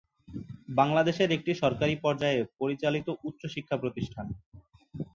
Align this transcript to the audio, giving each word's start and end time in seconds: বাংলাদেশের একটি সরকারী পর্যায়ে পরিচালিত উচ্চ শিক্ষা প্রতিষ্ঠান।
বাংলাদেশের 0.69 1.29
একটি 1.31 1.51
সরকারী 1.61 1.95
পর্যায়ে 1.95 2.39
পরিচালিত 2.59 3.07
উচ্চ 3.23 3.41
শিক্ষা 3.47 3.77
প্রতিষ্ঠান। 3.77 4.25